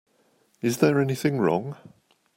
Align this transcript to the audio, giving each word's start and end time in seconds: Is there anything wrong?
Is 0.63 0.77
there 0.79 0.99
anything 0.99 1.37
wrong? 1.37 1.77